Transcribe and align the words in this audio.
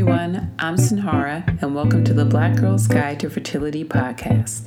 everyone. 0.00 0.50
I'm 0.58 0.76
Sinhara, 0.76 1.60
and 1.60 1.74
welcome 1.74 2.04
to 2.04 2.14
the 2.14 2.24
Black 2.24 2.56
Girl's 2.56 2.86
Guide 2.86 3.20
to 3.20 3.28
Fertility 3.28 3.84
podcast. 3.84 4.62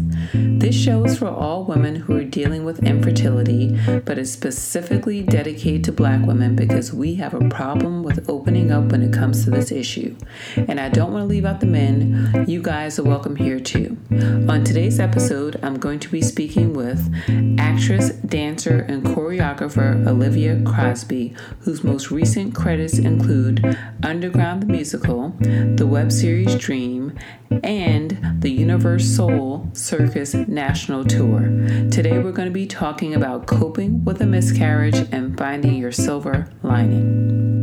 This 0.59 0.75
show 0.75 1.03
is 1.05 1.17
for 1.17 1.27
all 1.27 1.65
women 1.65 1.95
who 1.95 2.15
are 2.15 2.23
dealing 2.23 2.65
with 2.65 2.83
infertility, 2.83 3.75
but 4.05 4.19
is 4.19 4.31
specifically 4.31 5.23
dedicated 5.23 5.85
to 5.85 5.91
black 5.91 6.23
women 6.23 6.55
because 6.55 6.93
we 6.93 7.15
have 7.15 7.33
a 7.33 7.49
problem 7.49 8.02
with 8.03 8.29
opening 8.29 8.71
up 8.71 8.91
when 8.91 9.01
it 9.01 9.13
comes 9.13 9.43
to 9.43 9.49
this 9.49 9.71
issue. 9.71 10.15
And 10.55 10.79
I 10.79 10.89
don't 10.89 11.11
want 11.11 11.23
to 11.23 11.27
leave 11.27 11.45
out 11.45 11.59
the 11.59 11.65
men. 11.65 12.45
You 12.47 12.61
guys 12.61 12.99
are 12.99 13.03
welcome 13.03 13.35
here 13.35 13.59
too. 13.59 13.97
On 14.49 14.63
today's 14.63 14.99
episode, 14.99 15.59
I'm 15.63 15.79
going 15.79 15.99
to 15.99 16.09
be 16.09 16.21
speaking 16.21 16.73
with 16.73 17.13
actress, 17.57 18.09
dancer, 18.11 18.79
and 18.81 19.03
choreographer 19.03 20.05
Olivia 20.07 20.61
Crosby, 20.63 21.33
whose 21.61 21.83
most 21.83 22.11
recent 22.11 22.53
credits 22.53 22.99
include 22.99 23.77
Underground 24.03 24.63
the 24.63 24.67
Musical, 24.67 25.29
the 25.39 25.87
web 25.87 26.11
series 26.11 26.55
Dream, 26.55 27.17
and 27.63 28.41
the 28.41 28.57
UniverSoul 28.59 29.75
Circus 29.75 30.33
National 30.33 31.05
Tour. 31.05 31.41
Today 31.91 32.19
we're 32.19 32.31
going 32.31 32.47
to 32.47 32.53
be 32.53 32.67
talking 32.67 33.13
about 33.13 33.47
coping 33.47 34.03
with 34.03 34.21
a 34.21 34.25
miscarriage 34.25 35.07
and 35.11 35.37
finding 35.37 35.75
your 35.75 35.91
silver 35.91 36.51
lining. 36.63 37.62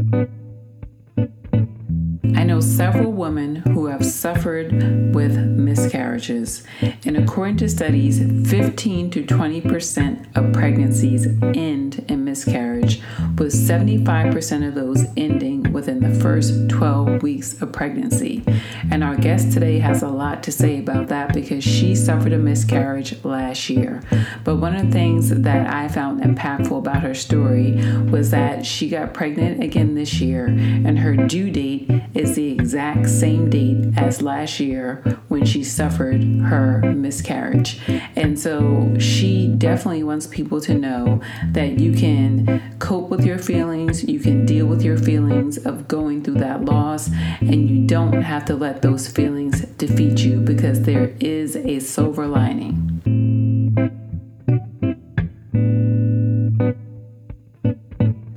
I 2.36 2.44
know 2.44 2.60
several 2.60 3.12
women 3.12 3.56
who 3.56 3.86
have 3.86 4.04
suffered 4.04 4.72
with 5.14 5.36
miscarriages, 5.36 6.62
and 7.04 7.16
according 7.16 7.58
to 7.58 7.68
studies, 7.68 8.18
15 8.50 9.10
to 9.10 9.26
20 9.26 9.60
percent 9.62 10.26
of 10.34 10.52
pregnancies 10.52 11.26
end 11.42 12.04
in 12.08 12.24
miscarriage, 12.24 13.00
with 13.40 13.54
75% 13.54 14.68
of 14.68 14.74
those 14.74 15.06
ending 15.16 15.72
within 15.72 15.98
the 15.98 16.14
first 16.20 16.68
12 16.68 17.22
weeks 17.22 17.60
of 17.62 17.72
pregnancy. 17.72 18.44
And 18.90 19.02
our 19.02 19.16
guest 19.16 19.52
today 19.52 19.78
has 19.78 20.02
a 20.02 20.08
lot 20.08 20.42
to 20.42 20.52
say 20.52 20.78
about 20.78 21.08
that 21.08 21.32
because 21.32 21.64
she 21.64 21.94
suffered 21.94 22.34
a 22.34 22.38
miscarriage 22.38 23.24
last 23.24 23.70
year. 23.70 24.02
But 24.44 24.56
one 24.56 24.76
of 24.76 24.86
the 24.86 24.92
things 24.92 25.30
that 25.30 25.72
I 25.72 25.88
found 25.88 26.20
impactful 26.22 26.76
about 26.76 27.00
her 27.00 27.14
story 27.14 27.72
was 28.10 28.30
that 28.30 28.66
she 28.66 28.90
got 28.90 29.14
pregnant 29.14 29.64
again 29.64 29.94
this 29.94 30.20
year, 30.20 30.46
and 30.46 30.98
her 30.98 31.16
due 31.16 31.50
date 31.50 31.90
is 32.12 32.36
the 32.36 32.52
exact 32.52 33.08
same 33.08 33.48
date 33.48 33.96
as 33.96 34.20
last 34.20 34.60
year 34.60 34.96
when 35.28 35.46
she 35.46 35.64
suffered 35.64 36.22
her 36.22 36.92
miscarriage. 36.92 37.80
And 38.16 38.38
so 38.38 38.94
she 38.98 39.48
definitely 39.48 40.02
wants 40.02 40.26
people 40.26 40.60
to 40.60 40.74
know 40.74 41.22
that 41.52 41.80
you 41.80 41.94
can 41.94 42.76
cope 42.78 43.08
with 43.08 43.24
your 43.24 43.29
feelings, 43.38 44.04
you 44.04 44.20
can 44.20 44.46
deal 44.46 44.66
with 44.66 44.82
your 44.82 44.96
feelings 44.96 45.58
of 45.58 45.88
going 45.88 46.22
through 46.22 46.34
that 46.34 46.64
loss, 46.64 47.10
and 47.40 47.68
you 47.68 47.86
don't 47.86 48.22
have 48.22 48.44
to 48.46 48.54
let 48.54 48.82
those 48.82 49.08
feelings 49.08 49.62
defeat 49.76 50.20
you 50.20 50.40
because 50.40 50.82
there 50.82 51.14
is 51.20 51.56
a 51.56 51.80
silver 51.80 52.26
lining. 52.26 52.86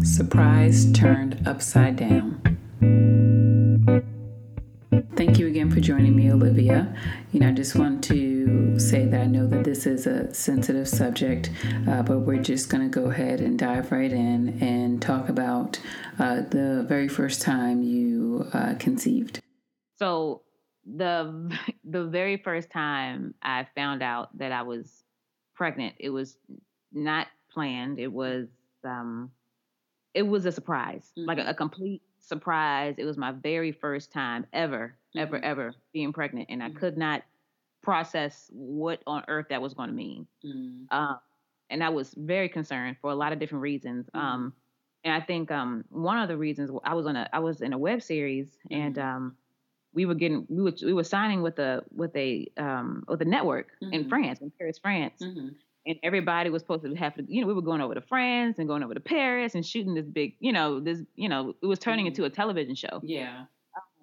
Surprise 0.04 0.92
turned 0.94 1.48
upside 1.48 1.96
down. 1.96 2.40
Thank 5.16 5.40
you 5.40 5.48
again 5.48 5.72
for 5.72 5.80
joining 5.80 6.16
me, 6.16 6.32
Olivia. 6.32 6.94
You 7.32 7.40
know, 7.40 7.50
I 7.50 7.52
just 7.52 7.76
want 7.76 8.04
to 8.06 8.33
is 10.06 10.32
a 10.32 10.34
sensitive 10.34 10.88
subject, 10.88 11.50
uh, 11.88 12.02
but 12.04 12.20
we're 12.20 12.42
just 12.42 12.70
going 12.70 12.90
to 12.90 12.90
go 12.90 13.10
ahead 13.10 13.40
and 13.40 13.58
dive 13.58 13.92
right 13.92 14.12
in 14.12 14.58
and 14.62 15.02
talk 15.02 15.30
about 15.30 15.80
uh, 16.20 16.42
the 16.42 16.86
very 16.88 17.08
first 17.08 17.42
time 17.42 17.82
you 17.82 18.48
uh, 18.54 18.76
conceived. 18.80 19.42
So 19.98 20.42
the 20.86 21.52
the 21.86 22.06
very 22.06 22.38
first 22.38 22.70
time 22.70 23.34
I 23.42 23.68
found 23.76 24.04
out 24.04 24.38
that 24.38 24.52
I 24.52 24.64
was 24.64 25.04
pregnant, 25.56 25.96
it 26.00 26.10
was 26.10 26.38
not 26.92 27.28
planned. 27.52 28.00
It 28.00 28.12
was 28.12 28.48
um, 28.84 29.32
it 30.14 30.24
was 30.24 30.46
a 30.46 30.52
surprise, 30.52 31.12
mm-hmm. 31.18 31.28
like 31.28 31.38
a, 31.40 31.50
a 31.50 31.54
complete 31.54 32.02
surprise. 32.20 32.96
It 32.98 33.06
was 33.06 33.18
my 33.18 33.32
very 33.32 33.72
first 33.72 34.12
time 34.12 34.46
ever 34.54 34.96
ever, 35.16 35.38
mm-hmm. 35.38 35.46
ever 35.46 35.74
being 35.94 36.14
pregnant, 36.14 36.48
and 36.50 36.62
I 36.62 36.70
mm-hmm. 36.70 36.80
could 36.80 36.98
not 36.98 37.24
process 37.84 38.50
what 38.52 39.04
on 39.06 39.24
earth 39.28 39.48
that 39.50 39.62
was 39.62 39.74
going 39.74 39.90
to 39.90 39.96
mean. 39.96 40.26
Mm-hmm. 40.44 40.86
Uh, 40.90 41.16
and 41.70 41.84
I 41.84 41.90
was 41.90 42.14
very 42.18 42.50
concerned 42.50 42.98
for 43.02 43.12
a 43.12 43.16
lot 43.16 43.34
of 43.34 43.40
different 43.40 43.62
reasons. 43.62 44.08
Mm-hmm. 44.08 44.26
Um, 44.26 44.54
and 45.04 45.14
I 45.14 45.20
think 45.20 45.52
um, 45.52 45.84
one 45.90 46.18
of 46.18 46.30
the 46.30 46.38
reasons 46.38 46.72
I 46.84 46.94
was 46.96 47.06
on 47.06 47.16
a 47.16 47.30
I 47.34 47.40
was 47.40 47.62
in 47.62 47.74
a 47.74 47.78
web 47.78 48.02
series, 48.02 48.58
and 48.72 48.96
mm-hmm. 48.96 49.08
um, 49.08 49.36
we 49.94 50.06
were 50.06 50.16
getting 50.16 50.46
we 50.50 50.64
were 50.64 50.74
we 50.82 50.94
were 50.94 51.04
signing 51.04 51.42
with 51.42 51.60
a 51.60 51.84
with 51.94 52.16
a 52.16 52.48
um, 52.58 53.04
with 53.08 53.22
a 53.22 53.26
network 53.26 53.68
in 53.82 53.92
mm-hmm. 53.92 54.10
France, 54.10 54.40
in 54.40 54.52
Paris, 54.58 54.80
France. 54.80 55.22
And 55.86 55.98
everybody 56.02 56.50
was 56.50 56.62
supposed 56.62 56.86
to 56.86 56.96
have 56.96 57.14
to, 57.16 57.26
you 57.28 57.42
know, 57.42 57.48
we 57.48 57.54
were 57.54 57.62
going 57.62 57.82
over 57.82 57.94
to 57.94 58.00
France 58.00 58.58
and 58.58 58.70
going 58.70 58.84
over 58.84 58.94
to 58.94 59.02
Paris 59.02 59.54
and 59.54 59.66
shooting 59.66 59.94
this 59.94 60.06
big, 60.06 60.34
you 60.40 60.54
know, 60.54 60.80
this, 60.80 61.00
you 61.18 61.28
know, 61.28 61.56
it 61.62 61.66
was 61.66 61.78
turning 61.78 62.08
into 62.08 62.24
a 62.24 62.30
television 62.30 62.74
show. 62.74 63.02
Yeah. 63.04 63.44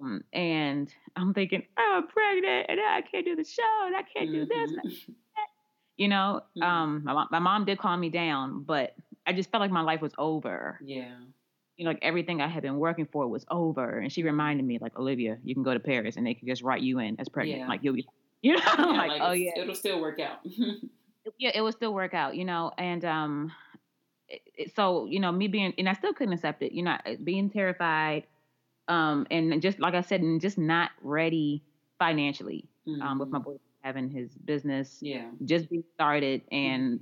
Um, 0.01 0.25
and 0.33 0.93
I'm 1.17 1.35
thinking, 1.35 1.65
oh, 1.79 2.01
I'm 2.03 2.09
pregnant, 2.09 2.67
and 2.69 2.81
I 2.81 3.03
can't 3.03 3.25
do 3.25 3.37
the 3.37 3.45
show, 3.45 3.87
and 3.87 3.97
I 3.97 4.03
can't 4.03 4.31
do 4.31 4.47
this. 4.47 4.71
Mm-hmm. 4.71 5.13
You 5.97 6.09
know, 6.09 6.41
mm-hmm. 6.57 6.63
um, 6.63 7.03
my, 7.05 7.27
my 7.31 7.39
mom 7.39 7.65
did 7.65 7.79
calm 7.79 8.01
me 8.01 8.11
down, 8.11 8.63
but 8.63 8.95
I 9.27 9.33
just 9.33 9.51
felt 9.51 9.61
like 9.61 9.71
my 9.71 9.83
life 9.83 10.01
was 10.01 10.13
over. 10.19 10.79
Yeah. 10.83 11.15
You 11.77 11.85
know, 11.85 11.91
like 11.91 12.01
everything 12.03 12.41
I 12.41 12.49
had 12.49 12.63
been 12.63 12.79
working 12.79 13.07
for 13.11 13.27
was 13.27 13.45
over. 13.51 13.99
And 13.99 14.13
she 14.13 14.23
reminded 14.23 14.67
me, 14.67 14.79
like, 14.81 14.99
Olivia, 14.99 15.39
you 15.45 15.55
can 15.55 15.63
go 15.63 15.73
to 15.73 15.81
Paris 15.81 16.17
and 16.17 16.27
they 16.27 16.35
can 16.35 16.47
just 16.47 16.63
write 16.63 16.83
you 16.83 16.99
in 16.99 17.19
as 17.19 17.29
pregnant. 17.29 17.61
Yeah. 17.61 17.69
Like, 17.69 17.81
you'll 17.83 17.95
be, 17.95 18.07
you 18.43 18.57
know, 18.57 18.63
yeah, 18.65 18.85
like, 18.85 19.11
like, 19.11 19.23
oh, 19.23 19.33
yeah. 19.33 19.53
It'll 19.57 19.75
still 19.75 20.01
work 20.01 20.21
out. 20.21 20.39
yeah, 21.39 21.51
it 21.55 21.61
will 21.61 21.73
still 21.73 21.95
work 21.95 22.15
out, 22.15 22.35
you 22.35 22.45
know, 22.45 22.73
and, 22.77 23.05
um, 23.05 23.53
it, 24.29 24.75
so, 24.75 25.07
you 25.07 25.21
know, 25.21 25.33
me 25.33 25.49
being, 25.49 25.75
and 25.77 25.89
I 25.89 25.95
still 25.95 26.13
couldn't 26.13 26.33
accept 26.35 26.63
it, 26.63 26.73
you 26.73 26.83
know, 26.83 26.97
being 27.23 27.51
terrified, 27.51 28.25
um, 28.91 29.27
and 29.31 29.63
just 29.63 29.79
like 29.79 29.95
I 29.95 30.01
said, 30.03 30.21
and 30.21 30.41
just 30.41 30.59
not 30.59 30.91
ready 31.01 31.63
financially 31.99 32.69
mm-hmm. 32.89 33.01
um, 33.01 33.19
with 33.19 33.29
my 33.29 33.39
mm-hmm. 33.39 33.53
boy 33.53 33.57
having 33.83 34.11
his 34.11 34.31
business 34.45 34.99
yeah 35.01 35.31
just 35.45 35.71
be 35.71 35.83
started 35.95 36.43
and 36.53 37.01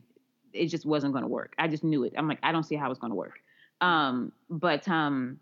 it 0.52 0.66
just 0.66 0.86
wasn't 0.86 1.12
going 1.12 1.22
to 1.22 1.28
work 1.28 1.54
i 1.58 1.66
just 1.66 1.82
knew 1.82 2.04
it 2.04 2.12
i'm 2.16 2.28
like 2.28 2.38
i 2.42 2.52
don't 2.52 2.64
see 2.64 2.76
how 2.76 2.90
it's 2.90 3.00
going 3.00 3.10
to 3.10 3.16
work 3.16 3.40
um, 3.80 4.32
but 4.50 4.86
um, 4.88 5.38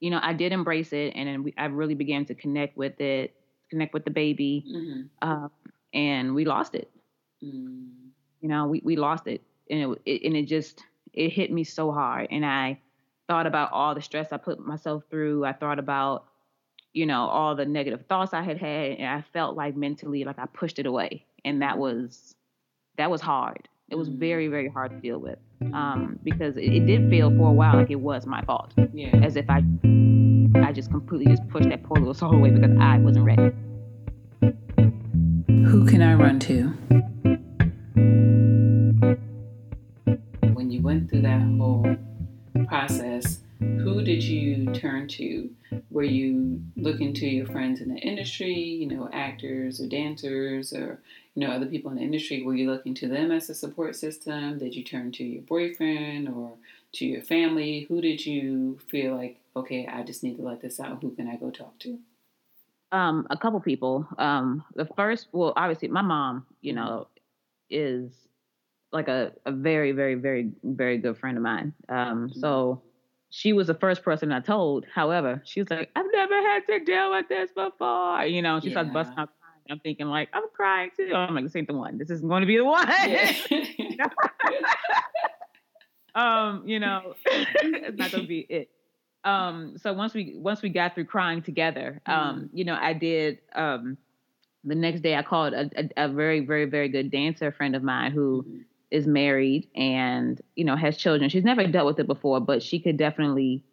you 0.00 0.10
know 0.10 0.20
i 0.22 0.32
did 0.32 0.52
embrace 0.52 0.92
it 0.92 1.12
and 1.14 1.28
then 1.28 1.42
we, 1.42 1.54
i 1.58 1.66
really 1.66 1.94
began 1.94 2.24
to 2.24 2.34
connect 2.34 2.76
with 2.76 2.98
it 3.00 3.34
connect 3.70 3.92
with 3.92 4.04
the 4.04 4.10
baby 4.10 4.64
mm-hmm. 4.66 5.02
uh, 5.20 5.48
and 5.92 6.34
we 6.34 6.44
lost 6.44 6.74
it 6.74 6.90
mm. 7.44 7.88
you 8.40 8.48
know 8.48 8.66
we, 8.66 8.80
we 8.84 8.96
lost 8.96 9.26
it 9.26 9.42
and 9.70 9.80
it, 9.80 10.02
it 10.06 10.26
and 10.26 10.36
it 10.36 10.44
just 10.44 10.82
it 11.12 11.30
hit 11.30 11.50
me 11.52 11.64
so 11.64 11.92
hard 11.92 12.28
and 12.30 12.44
i 12.44 12.78
thought 13.28 13.46
about 13.46 13.70
all 13.72 13.94
the 13.94 14.02
stress 14.02 14.32
I 14.32 14.38
put 14.38 14.58
myself 14.58 15.04
through. 15.10 15.44
I 15.44 15.52
thought 15.52 15.78
about, 15.78 16.24
you 16.92 17.06
know, 17.06 17.28
all 17.28 17.54
the 17.54 17.66
negative 17.66 18.06
thoughts 18.08 18.32
I 18.32 18.42
had 18.42 18.58
had, 18.58 18.92
and 18.92 19.06
I 19.06 19.22
felt 19.32 19.56
like 19.56 19.76
mentally 19.76 20.24
like 20.24 20.38
I 20.38 20.46
pushed 20.46 20.78
it 20.78 20.86
away, 20.86 21.24
and 21.44 21.62
that 21.62 21.78
was 21.78 22.34
that 22.96 23.10
was 23.10 23.20
hard. 23.20 23.68
It 23.90 23.96
was 23.96 24.08
very 24.08 24.48
very 24.48 24.68
hard 24.68 24.90
to 24.90 24.96
deal 24.96 25.18
with 25.18 25.38
um, 25.72 26.18
because 26.24 26.56
it, 26.56 26.64
it, 26.64 26.86
did 26.86 27.08
feel 27.08 27.30
for 27.30 27.48
a 27.48 27.52
while 27.52 27.76
like 27.76 27.90
it 27.90 28.00
was 28.00 28.26
my 28.26 28.42
fault, 28.42 28.72
yeah. 28.92 29.16
as 29.22 29.36
if 29.36 29.48
I 29.48 29.62
I 30.56 30.72
just 30.72 30.90
completely 30.90 31.26
just 31.26 31.46
pushed 31.48 31.68
that 31.68 31.82
poor 31.82 31.98
little 31.98 32.14
soul 32.14 32.34
away 32.34 32.50
because 32.50 32.76
I 32.80 32.98
wasn't 32.98 33.26
ready. 33.26 33.52
Who 35.68 35.86
can 35.86 36.02
I 36.02 36.14
run 36.14 36.38
to? 36.40 36.74
Were 45.98 46.04
you 46.04 46.62
looking 46.76 47.12
to 47.14 47.26
your 47.26 47.46
friends 47.46 47.80
in 47.80 47.92
the 47.92 47.98
industry, 47.98 48.54
you 48.54 48.86
know, 48.86 49.10
actors 49.12 49.80
or 49.80 49.88
dancers 49.88 50.72
or, 50.72 51.00
you 51.34 51.44
know, 51.44 51.52
other 51.52 51.66
people 51.66 51.90
in 51.90 51.96
the 51.96 52.04
industry? 52.04 52.44
Were 52.44 52.54
you 52.54 52.70
looking 52.70 52.94
to 52.94 53.08
them 53.08 53.32
as 53.32 53.50
a 53.50 53.54
support 53.56 53.96
system? 53.96 54.60
Did 54.60 54.76
you 54.76 54.84
turn 54.84 55.10
to 55.10 55.24
your 55.24 55.42
boyfriend 55.42 56.28
or 56.28 56.52
to 56.92 57.04
your 57.04 57.22
family? 57.22 57.84
Who 57.88 58.00
did 58.00 58.24
you 58.24 58.78
feel 58.88 59.16
like, 59.16 59.40
okay, 59.56 59.88
I 59.88 60.04
just 60.04 60.22
need 60.22 60.36
to 60.36 60.42
let 60.42 60.60
this 60.60 60.78
out? 60.78 61.02
Who 61.02 61.10
can 61.16 61.26
I 61.26 61.34
go 61.34 61.50
talk 61.50 61.76
to? 61.80 61.98
Um, 62.92 63.26
a 63.30 63.36
couple 63.36 63.58
people. 63.58 64.06
Um, 64.18 64.62
the 64.76 64.86
first, 64.96 65.26
well, 65.32 65.52
obviously, 65.56 65.88
my 65.88 66.02
mom, 66.02 66.46
you 66.60 66.74
know, 66.74 67.08
is 67.70 68.12
like 68.92 69.08
a, 69.08 69.32
a 69.46 69.50
very, 69.50 69.90
very, 69.90 70.14
very, 70.14 70.52
very 70.62 70.98
good 70.98 71.18
friend 71.18 71.36
of 71.36 71.42
mine. 71.42 71.74
Um, 71.88 72.28
mm-hmm. 72.28 72.38
so 72.38 72.82
she 73.30 73.52
was 73.52 73.66
the 73.66 73.74
first 73.74 74.02
person 74.02 74.32
I 74.32 74.40
told. 74.40 74.86
However, 74.92 75.42
she 75.44 75.60
was 75.60 75.70
like, 75.70 75.90
I've 75.94 76.06
never 76.12 76.34
had 76.34 76.60
to 76.68 76.84
deal 76.84 77.10
with 77.10 77.28
this 77.28 77.50
before. 77.52 78.24
You 78.24 78.42
know, 78.42 78.60
she 78.60 78.68
yeah. 78.68 78.74
started 78.74 78.92
busting 78.92 79.18
out 79.18 79.30
crying. 79.40 79.64
I'm 79.70 79.80
thinking 79.80 80.06
like, 80.06 80.30
I'm 80.32 80.44
crying 80.54 80.90
too. 80.96 81.12
I'm 81.14 81.34
like, 81.34 81.44
this 81.44 81.54
ain't 81.56 81.68
the 81.68 81.74
one. 81.74 81.98
This 81.98 82.10
isn't 82.10 82.28
going 82.28 82.40
to 82.40 82.46
be 82.46 82.56
the 82.56 82.64
one. 82.64 82.88
Yeah. 82.88 83.32
um, 86.14 86.62
you 86.66 86.80
know, 86.80 87.14
it's 87.26 87.98
not 87.98 88.10
gonna 88.10 88.26
be 88.26 88.40
it. 88.48 88.70
um, 89.24 89.74
so 89.76 89.92
once 89.92 90.14
we 90.14 90.34
once 90.36 90.62
we 90.62 90.70
got 90.70 90.94
through 90.94 91.04
crying 91.04 91.42
together, 91.42 92.00
um, 92.06 92.16
mm-hmm. 92.16 92.56
you 92.56 92.64
know, 92.64 92.78
I 92.80 92.92
did. 92.94 93.38
Um, 93.54 93.98
the 94.64 94.74
next 94.74 95.02
day, 95.02 95.14
I 95.14 95.22
called 95.22 95.54
a, 95.54 95.70
a, 95.76 96.04
a 96.04 96.08
very, 96.08 96.40
very, 96.40 96.64
very 96.64 96.88
good 96.88 97.10
dancer 97.10 97.52
friend 97.52 97.76
of 97.76 97.82
mine 97.82 98.12
who 98.12 98.42
mm-hmm. 98.42 98.58
Is 98.90 99.06
married 99.06 99.68
and 99.74 100.40
you 100.54 100.64
know 100.64 100.76
has 100.76 100.96
children. 100.96 101.30
She's 101.30 101.44
never 101.44 101.66
dealt 101.66 101.86
with 101.86 101.98
it 101.98 102.06
before, 102.06 102.40
but 102.40 102.62
she 102.62 102.80
could 102.80 102.96
definitely 102.96 103.64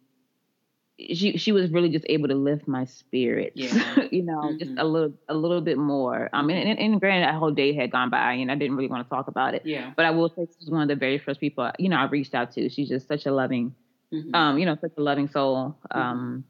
she 0.97 1.37
she 1.37 1.51
was 1.51 1.71
really 1.71 1.89
just 1.89 2.05
able 2.07 2.27
to 2.27 2.35
lift 2.35 2.67
my 2.67 2.85
spirits, 2.85 3.55
yeah. 3.55 4.07
you 4.11 4.23
know, 4.23 4.39
mm-hmm. 4.39 4.57
just 4.57 4.71
a 4.77 4.85
little 4.85 5.13
a 5.27 5.33
little 5.33 5.61
bit 5.61 5.77
more. 5.77 6.29
Um, 6.31 6.49
and, 6.49 6.69
and, 6.69 6.79
and, 6.79 6.99
granted, 6.99 7.27
that 7.27 7.35
whole 7.35 7.51
day 7.51 7.73
had 7.73 7.91
gone 7.91 8.09
by, 8.09 8.33
and 8.33 8.51
I 8.51 8.55
didn't 8.55 8.77
really 8.77 8.89
want 8.89 9.05
to 9.05 9.09
talk 9.09 9.27
about 9.27 9.53
it. 9.53 9.63
Yeah. 9.65 9.91
But 9.95 10.05
I 10.05 10.11
will 10.11 10.29
say 10.29 10.47
she's 10.57 10.69
one 10.69 10.81
of 10.81 10.87
the 10.87 10.95
very 10.95 11.17
first 11.17 11.39
people, 11.39 11.69
you 11.79 11.89
know, 11.89 11.97
I 11.97 12.05
reached 12.05 12.33
out 12.33 12.51
to. 12.53 12.69
She's 12.69 12.87
just 12.87 13.07
such 13.07 13.25
a 13.25 13.31
loving, 13.31 13.75
mm-hmm. 14.13 14.33
um, 14.33 14.57
you 14.57 14.65
know, 14.65 14.77
such 14.79 14.93
a 14.97 15.01
loving 15.01 15.27
soul. 15.27 15.77
Mm-hmm. 15.91 15.99
Um, 15.99 16.43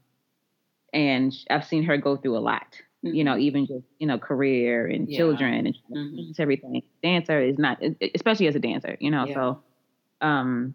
and 0.92 1.34
I've 1.50 1.64
seen 1.64 1.82
her 1.84 1.96
go 1.96 2.16
through 2.16 2.36
a 2.36 2.40
lot. 2.40 2.80
You 3.14 3.24
know, 3.24 3.32
mm-hmm. 3.32 3.40
even 3.40 3.66
just 3.66 3.84
you 3.98 4.06
know, 4.06 4.18
career 4.18 4.86
and 4.86 5.08
yeah. 5.08 5.18
children 5.18 5.66
and 5.66 5.78
mm-hmm. 5.90 6.42
everything. 6.42 6.82
Dancer 7.02 7.40
is 7.40 7.58
not, 7.58 7.82
especially 8.14 8.46
as 8.48 8.54
a 8.54 8.60
dancer, 8.60 8.96
you 9.00 9.10
know. 9.10 9.26
Yeah. 9.26 9.34
So, 9.34 9.62
um, 10.20 10.74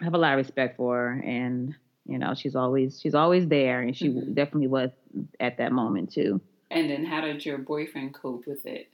I 0.00 0.04
have 0.04 0.14
a 0.14 0.18
lot 0.18 0.32
of 0.32 0.38
respect 0.38 0.76
for 0.76 0.96
her 0.96 1.22
and 1.24 1.74
you 2.06 2.18
know 2.18 2.34
she's 2.34 2.54
always 2.54 3.00
she's 3.00 3.14
always 3.14 3.46
there 3.48 3.80
and 3.80 3.96
she 3.96 4.08
mm-hmm. 4.08 4.34
definitely 4.34 4.68
was 4.68 4.90
at 5.40 5.58
that 5.58 5.72
moment 5.72 6.12
too 6.12 6.40
and 6.70 6.90
then 6.90 7.04
how 7.04 7.20
did 7.20 7.44
your 7.44 7.58
boyfriend 7.58 8.14
cope 8.14 8.46
with 8.46 8.66
it 8.66 8.88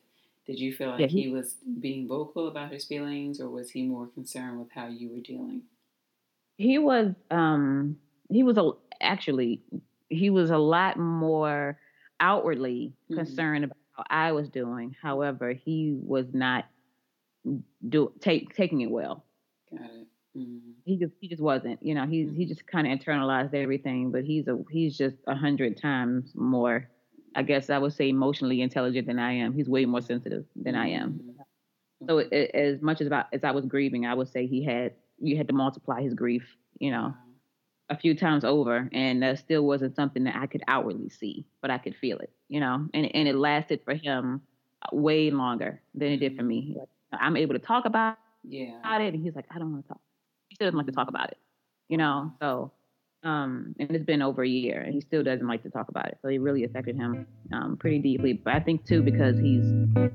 did 0.46 0.58
you 0.58 0.72
feel 0.72 0.90
like 0.90 1.00
yeah, 1.00 1.06
he, 1.06 1.22
he, 1.22 1.28
was 1.28 1.54
being 1.80 2.08
vocal 2.08 2.48
about 2.48 2.72
his 2.72 2.84
feelings 2.84 3.40
or 3.40 3.48
was 3.48 3.70
he 3.70 3.82
more 3.82 4.06
concerned 4.08 4.58
with 4.58 4.70
how 4.72 4.86
you 4.86 5.10
were 5.10 5.20
dealing 5.20 5.62
he 6.56 6.78
was 6.78 7.14
um 7.30 7.96
he 8.28 8.42
was 8.42 8.58
a 8.58 8.70
actually 9.00 9.62
he 10.08 10.30
was 10.30 10.50
a 10.50 10.58
lot 10.58 10.98
more 10.98 11.78
outwardly 12.20 12.92
mm-hmm. 13.04 13.16
concerned 13.16 13.64
about 13.64 13.76
how 13.92 14.04
i 14.10 14.32
was 14.32 14.48
doing 14.48 14.94
however 15.02 15.52
he 15.52 15.96
was 16.02 16.26
not 16.32 16.66
do 17.88 18.12
take 18.20 18.54
taking 18.54 18.80
it 18.82 18.90
well 18.90 19.24
got 19.72 19.90
it 19.90 20.06
Mm-hmm. 20.36 20.70
He 20.84 20.96
just 20.96 21.12
he 21.20 21.28
just 21.28 21.42
wasn't, 21.42 21.82
you 21.82 21.94
know, 21.94 22.06
he's 22.06 22.30
he 22.30 22.44
mm-hmm. 22.44 22.48
just 22.48 22.66
kind 22.66 22.86
of 22.86 22.98
internalized 22.98 23.54
everything, 23.54 24.12
but 24.12 24.24
he's 24.24 24.46
a 24.46 24.58
he's 24.70 24.96
just 24.96 25.16
a 25.26 25.34
hundred 25.34 25.76
times 25.76 26.32
more, 26.34 26.88
I 27.34 27.42
guess 27.42 27.68
I 27.68 27.78
would 27.78 27.92
say 27.92 28.08
emotionally 28.08 28.60
intelligent 28.60 29.06
than 29.06 29.18
I 29.18 29.32
am. 29.32 29.52
He's 29.52 29.68
way 29.68 29.84
more 29.86 30.00
sensitive 30.00 30.44
than 30.54 30.76
I 30.76 30.88
am. 30.90 31.12
Mm-hmm. 31.12 32.06
So 32.08 32.18
it, 32.18 32.32
as 32.54 32.80
much 32.80 33.00
as 33.00 33.08
about 33.08 33.26
as 33.32 33.42
I 33.42 33.50
was 33.50 33.66
grieving, 33.66 34.06
I 34.06 34.14
would 34.14 34.28
say 34.28 34.46
he 34.46 34.62
had 34.64 34.92
you 35.18 35.36
had 35.36 35.48
to 35.48 35.54
multiply 35.54 36.00
his 36.00 36.14
grief, 36.14 36.56
you 36.78 36.92
know, 36.92 37.12
a 37.90 37.96
few 37.96 38.14
times 38.14 38.44
over, 38.44 38.88
and 38.92 39.22
that 39.22 39.38
still 39.38 39.66
wasn't 39.66 39.96
something 39.96 40.24
that 40.24 40.36
I 40.36 40.46
could 40.46 40.62
outwardly 40.68 41.10
see, 41.10 41.44
but 41.60 41.70
I 41.70 41.78
could 41.78 41.96
feel 41.96 42.18
it, 42.18 42.30
you 42.48 42.60
know, 42.60 42.88
and 42.94 43.14
and 43.14 43.28
it 43.28 43.34
lasted 43.34 43.80
for 43.84 43.94
him 43.94 44.40
way 44.92 45.30
longer 45.30 45.82
than 45.94 46.12
it 46.12 46.18
did 46.18 46.36
for 46.36 46.42
me. 46.42 46.76
I'm 47.12 47.36
able 47.36 47.54
to 47.54 47.60
talk 47.60 47.84
about 47.84 48.16
yeah. 48.44 48.78
about 48.78 49.02
it, 49.02 49.12
and 49.12 49.22
he's 49.22 49.34
like, 49.34 49.46
I 49.50 49.58
don't 49.58 49.72
want 49.72 49.84
to 49.84 49.88
talk 49.88 50.00
he 50.50 50.56
still 50.56 50.66
doesn't 50.66 50.76
like 50.76 50.86
to 50.86 50.92
talk 50.92 51.08
about 51.08 51.30
it, 51.30 51.38
you 51.88 51.96
know. 51.96 52.32
So, 52.40 52.72
um, 53.22 53.74
and 53.78 53.90
it's 53.92 54.04
been 54.04 54.20
over 54.20 54.42
a 54.42 54.48
year, 54.48 54.80
and 54.80 54.92
he 54.92 55.00
still 55.00 55.22
doesn't 55.22 55.46
like 55.46 55.62
to 55.62 55.70
talk 55.70 55.88
about 55.88 56.08
it. 56.08 56.18
So 56.20 56.28
it 56.28 56.38
really 56.38 56.64
affected 56.64 56.96
him 56.96 57.26
um, 57.52 57.76
pretty 57.78 58.00
deeply. 58.00 58.34
But 58.34 58.54
I 58.54 58.60
think 58.60 58.84
too 58.84 59.02
because 59.02 59.38
he's 59.38 59.64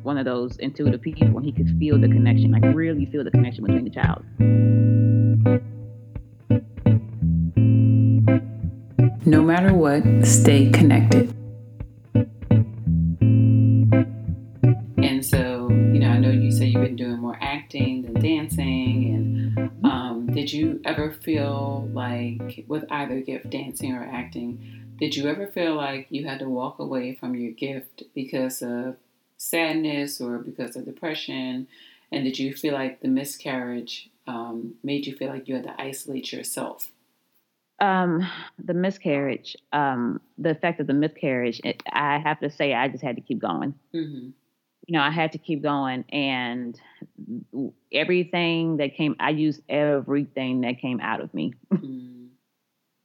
one 0.04 0.18
of 0.18 0.26
those 0.26 0.58
intuitive 0.58 1.02
people, 1.02 1.38
and 1.38 1.46
he 1.46 1.52
could 1.52 1.70
feel 1.80 1.98
the 1.98 2.08
connection, 2.08 2.52
like 2.52 2.64
really 2.76 3.06
feel 3.06 3.24
the 3.24 3.32
connection 3.32 3.64
between 3.64 3.86
the 3.86 3.90
child. 3.90 4.24
No 9.26 9.42
matter 9.42 9.74
what, 9.74 10.04
stay 10.24 10.70
connected. 10.70 11.34
And 14.98 15.26
so, 15.26 15.70
you 15.70 16.00
know, 16.00 16.10
I 16.10 16.20
know 16.20 16.30
you 16.30 16.52
say 16.52 16.66
you've 16.66 16.82
been 16.82 16.96
doing 16.96 17.20
more 17.20 17.38
acting 17.42 18.04
than 18.04 18.22
dancing 18.22 19.14
and 19.14 19.26
did 20.36 20.52
you 20.52 20.82
ever 20.84 21.12
feel 21.12 21.90
like, 21.94 22.66
with 22.68 22.84
either 22.92 23.22
gift, 23.22 23.50
dancing 23.50 23.94
or 23.94 24.04
acting, 24.04 24.94
did 25.00 25.16
you 25.16 25.30
ever 25.30 25.48
feel 25.48 25.76
like 25.76 26.08
you 26.10 26.26
had 26.26 26.40
to 26.40 26.50
walk 26.50 26.78
away 26.78 27.16
from 27.16 27.36
your 27.36 27.54
gift 27.54 28.04
because 28.14 28.62
of 28.62 28.98
sadness 29.38 30.20
or 30.20 30.40
because 30.40 30.76
of 30.76 30.84
depression? 30.84 31.68
And 32.12 32.26
did 32.26 32.38
you 32.38 32.54
feel 32.54 32.74
like 32.74 33.00
the 33.00 33.08
miscarriage 33.08 34.10
um, 34.28 34.76
made 34.84 35.08
you 35.08 35.16
feel 35.16 35.30
like 35.30 35.48
you 35.48 35.56
had 35.56 35.64
to 35.64 35.82
isolate 35.82 36.34
yourself? 36.34 36.92
Um, 37.80 38.26
the 38.64 38.74
miscarriage, 38.74 39.56
um, 39.74 40.22
the 40.38 40.52
effect 40.52 40.80
of 40.80 40.88
the 40.88 40.94
miscarriage, 40.94 41.60
it, 41.64 41.84
I 41.92 42.20
have 42.20 42.40
to 42.40 42.50
say, 42.50 42.74
I 42.74 42.88
just 42.88 43.04
had 43.04 43.18
to 43.18 43.22
keep 43.22 43.40
going. 43.40 43.74
Mm-hmm 43.94 44.30
you 44.88 44.94
know, 44.94 45.02
I 45.02 45.10
had 45.10 45.32
to 45.32 45.38
keep 45.38 45.64
going 45.64 46.06
and 46.10 46.80
everything 47.92 48.78
that 48.78 48.96
came, 48.96 49.16
I 49.20 49.32
used 49.32 49.62
everything 49.68 50.62
that 50.62 50.80
came 50.80 51.00
out 51.00 51.22
of 51.22 51.34
me. 51.34 51.54
Mm. 51.74 52.28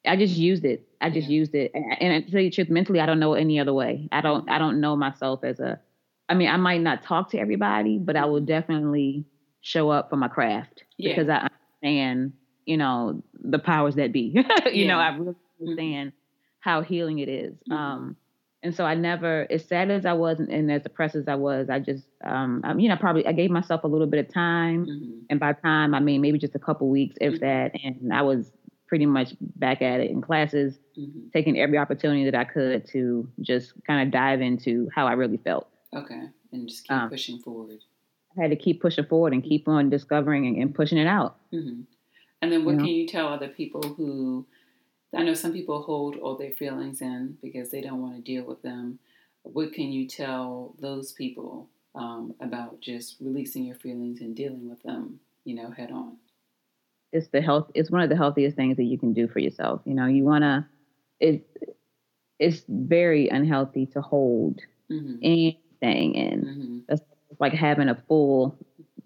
I 0.07 0.17
just 0.17 0.37
used 0.37 0.65
it. 0.65 0.87
I 1.01 1.11
just 1.11 1.29
yeah. 1.29 1.37
used 1.37 1.55
it. 1.55 1.73
And, 1.75 1.85
and 2.01 2.25
to 2.25 2.31
tell 2.31 2.41
you 2.41 2.51
the 2.51 2.55
truth, 2.55 2.71
mentally, 2.71 3.01
I 3.01 3.07
don't 3.07 3.21
know 3.21 3.35
any 3.35 3.59
other 3.61 3.73
way. 3.73 4.09
I 4.13 4.21
don't, 4.21 4.49
I 4.51 4.59
don't 4.59 4.81
know 4.81 4.97
myself 4.97 5.43
as 5.43 5.59
a, 5.61 5.81
I 6.29 6.35
mean, 6.35 6.49
I 6.49 6.57
might 6.57 6.81
not 6.81 7.03
talk 7.03 7.31
to 7.31 7.39
everybody, 7.39 7.99
but 7.99 8.17
I 8.17 8.27
will 8.27 8.37
mm-hmm. 8.37 8.47
definitely 8.47 9.25
show 9.63 9.91
up 9.91 10.11
for 10.11 10.17
my 10.17 10.29
craft 10.29 10.85
yeah. 10.97 11.15
because 11.15 11.29
I 11.29 11.49
understand, 11.83 12.33
you 12.67 12.77
know, 12.77 13.23
the 13.35 13.59
powers 13.59 13.97
that 13.97 14.13
be. 14.13 14.21
you 14.35 14.45
yeah. 14.73 14.87
know, 14.87 14.99
I 14.99 15.09
really 15.17 15.33
mm-hmm. 15.33 15.65
understand 15.69 16.11
mm-hmm. 16.11 16.69
how 16.71 16.83
healing 16.83 17.19
it 17.19 17.29
is. 17.29 17.55
Mm-hmm. 17.69 17.73
Um, 17.73 18.17
and 18.63 18.75
so 18.75 18.85
I 18.85 18.95
never, 18.95 19.47
as 19.51 19.65
sad 19.65 19.91
as 19.91 20.05
I 20.05 20.13
was 20.13 20.39
and, 20.39 20.51
and 20.51 20.71
as 20.71 20.83
depressed 20.83 21.15
as 21.15 21.29
I 21.29 21.35
was, 21.35 21.71
I 21.71 21.79
just, 21.79 22.05
um, 22.25 22.61
I, 22.63 22.75
you 22.75 22.89
know, 22.89 22.97
probably 22.97 23.27
I 23.27 23.33
gave 23.33 23.51
myself 23.51 23.85
a 23.85 23.87
little 23.87 24.07
bit 24.07 24.21
of 24.21 24.33
time, 24.33 24.87
mm-hmm. 24.87 25.19
and 25.31 25.41
by 25.41 25.55
time 25.55 25.95
I 25.95 26.01
mean 26.01 26.21
maybe 26.21 26.39
just 26.39 26.55
a 26.55 26.59
couple 26.59 26.89
weeks, 26.89 27.17
if 27.21 27.35
mm-hmm. 27.35 27.45
that, 27.45 27.73
and 27.83 28.13
I 28.13 28.21
was 28.23 28.53
pretty 28.87 29.07
much 29.07 29.35
back 29.41 29.81
at 29.81 30.01
it 30.01 30.11
in 30.11 30.21
classes, 30.21 30.79
mm-hmm. 30.99 31.29
taking 31.33 31.59
every 31.59 31.79
opportunity 31.79 32.25
that 32.25 32.35
I 32.35 32.45
could 32.45 32.87
to 32.89 33.27
just 33.41 33.73
kind 33.87 34.07
of 34.07 34.13
dive 34.13 34.43
into 34.43 34.91
how 34.95 35.07
I 35.07 35.13
really 35.13 35.39
felt. 35.39 35.69
Okay, 35.97 36.21
and 36.53 36.69
just 36.69 36.85
keep 36.85 36.93
um, 36.93 37.09
pushing 37.09 37.39
forward. 37.39 37.79
I 38.37 38.43
had 38.43 38.51
to 38.51 38.57
keep 38.57 38.83
pushing 38.83 39.07
forward 39.07 39.33
and 39.33 39.43
keep 39.43 39.69
on 39.69 39.89
discovering 39.89 40.47
and, 40.47 40.57
and 40.57 40.75
pushing 40.75 40.99
it 40.99 41.07
out. 41.07 41.39
And 42.43 42.51
then, 42.51 42.65
what 42.65 42.77
know? 42.77 42.85
can 42.85 42.95
you 42.95 43.07
tell 43.07 43.29
other 43.29 43.49
people 43.49 43.83
who 43.83 44.47
I 45.15 45.23
know 45.23 45.35
some 45.35 45.53
people 45.53 45.83
hold 45.83 46.17
all 46.17 46.37
their 46.37 46.53
feelings 46.53 47.01
in 47.01 47.37
because 47.43 47.71
they 47.71 47.81
don't 47.81 48.01
want 48.01 48.17
to 48.17 48.23
deal 48.23 48.45
with 48.45 48.63
them. 48.63 48.99
What 49.43 49.73
can 49.73 49.91
you 49.91 50.07
tell 50.07 50.75
those 50.79 51.13
people 51.13 51.69
um, 51.95 52.35
about 52.41 52.81
just 52.81 53.17
releasing 53.21 53.65
your 53.65 53.77
feelings 53.77 54.21
and 54.21 54.37
dealing 54.37 54.69
with 54.69 54.83
them, 54.83 55.19
you 55.45 55.57
know, 55.57 55.71
head 55.71 55.91
on? 55.91 56.17
It's 57.13 57.29
the 57.29 57.41
health. 57.41 57.71
It's 57.75 57.91
one 57.91 58.03
of 58.03 58.09
the 58.09 58.17
healthiest 58.17 58.57
things 58.57 58.77
that 58.77 58.85
you 58.85 58.99
can 58.99 59.13
do 59.13 59.27
for 59.27 59.41
yourself. 59.41 59.81
You 59.85 59.95
know, 59.95 60.07
you 60.07 60.25
want 60.25 60.45
to. 60.45 60.67
It, 61.19 61.45
it's 62.39 62.63
very 62.69 63.29
unhealthy 63.29 63.87
to 63.87 64.01
hold 64.01 64.61
mm-hmm. 64.91 65.17
anything 65.23 66.15
in. 66.15 66.41
Mm-hmm. 66.41 66.79
That's 66.89 67.03
like 67.41 67.53
having 67.53 67.89
a 67.89 68.01
full 68.07 68.57